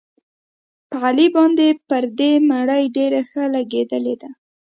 [0.89, 4.29] په علي باندې پردۍ مړۍ ډېره ښه لګېدلې ده.